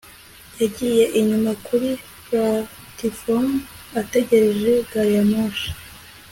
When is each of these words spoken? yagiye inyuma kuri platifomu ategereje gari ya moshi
yagiye 0.59 1.03
inyuma 1.19 1.51
kuri 1.65 1.89
platifomu 2.25 3.55
ategereje 4.01 4.71
gari 4.91 5.11
ya 5.17 5.23
moshi 5.31 5.69